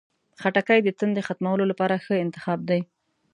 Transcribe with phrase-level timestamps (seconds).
[0.41, 2.81] خټکی د تندې ختمولو لپاره ښه انتخاب دی.